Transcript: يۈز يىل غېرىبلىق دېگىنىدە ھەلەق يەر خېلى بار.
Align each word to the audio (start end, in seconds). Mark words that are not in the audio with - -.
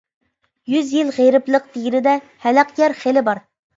يۈز 0.75 0.93
يىل 0.99 1.11
غېرىبلىق 1.19 1.67
دېگىنىدە 1.75 2.17
ھەلەق 2.47 2.73
يەر 2.83 2.97
خېلى 3.03 3.29
بار. 3.29 3.43